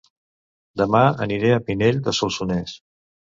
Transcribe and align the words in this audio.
Dema 0.81 1.01
aniré 1.27 1.53
a 1.57 1.61
Pinell 1.69 2.01
de 2.09 2.17
Solsonès 2.21 2.77